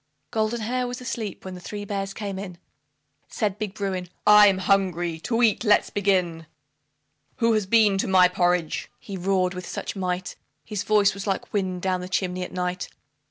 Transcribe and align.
Goldenhair 0.31 0.87
was 0.87 0.99
asleep 0.99 1.45
when 1.45 1.53
the 1.53 1.59
three 1.59 1.85
bears 1.85 2.11
came 2.11 2.39
in. 2.39 2.57
Said 3.27 3.59
Big 3.59 3.75
Bruin, 3.75 4.09
"I'm 4.25 4.57
hungry 4.57 5.19
to 5.19 5.43
eat, 5.43 5.63
let's 5.63 5.91
begin 5.91 6.47
WHO 7.35 7.53
HAS 7.53 7.65
BEEN 7.67 7.99
TO 7.99 8.07
MY 8.07 8.27
PORRIDGE?" 8.29 8.89
he 8.97 9.15
roared 9.15 9.53
with 9.53 9.67
such 9.67 9.95
might; 9.95 10.35
His 10.65 10.81
voice 10.81 11.13
was 11.13 11.27
like 11.27 11.53
wind 11.53 11.83
down 11.83 12.01
the 12.01 12.09
chimney 12.09 12.41
at 12.41 12.51
night. 12.51 12.89